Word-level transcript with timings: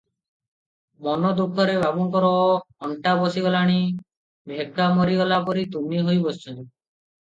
ମନୋଦୁଃଖରେ 1.07 1.75
ବାବୁଙ୍କର 1.83 2.33
ଅଣ୍ଟା 2.89 3.15
ବସିଗଲାଣି, 3.23 3.79
ଭେକା 4.55 4.93
ମାରିଗଲା 5.01 5.43
ପରି 5.49 5.71
ତୁନି 5.79 6.07
ହୋଇ 6.11 6.23
ବସିଛନ୍ତି। 6.29 6.63